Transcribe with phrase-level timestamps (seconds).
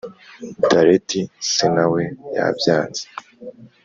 [0.69, 1.21] Daleti
[1.53, 2.01] se nawe
[2.35, 3.03] yabyanze